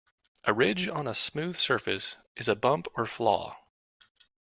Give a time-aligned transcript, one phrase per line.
[0.45, 3.59] A ridge on a smooth surface is a bump or flaw.